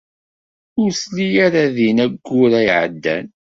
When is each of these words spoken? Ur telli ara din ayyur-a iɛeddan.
Ur 0.81 0.91
telli 0.99 1.27
ara 1.45 1.63
din 1.75 1.97
ayyur-a 2.05 2.59
iɛeddan. 2.67 3.25